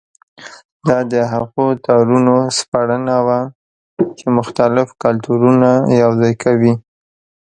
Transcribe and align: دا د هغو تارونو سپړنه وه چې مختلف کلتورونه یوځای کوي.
دا 0.87 0.97
د 1.11 1.13
هغو 1.31 1.65
تارونو 1.85 2.35
سپړنه 2.57 3.15
وه 3.25 3.39
چې 4.17 4.25
مختلف 4.37 4.87
کلتورونه 5.03 5.69
یوځای 6.01 6.33
کوي. 6.43 6.73